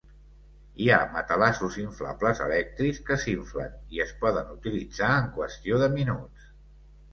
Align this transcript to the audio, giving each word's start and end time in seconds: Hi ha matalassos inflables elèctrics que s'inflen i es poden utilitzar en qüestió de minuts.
Hi 0.85 0.85
ha 0.93 0.97
matalassos 1.17 1.77
inflables 1.81 2.41
elèctrics 2.47 3.03
que 3.11 3.19
s'inflen 3.25 3.77
i 3.99 4.03
es 4.07 4.17
poden 4.25 4.51
utilitzar 4.57 5.13
en 5.21 5.31
qüestió 5.39 5.81
de 5.85 5.95
minuts. 6.01 6.53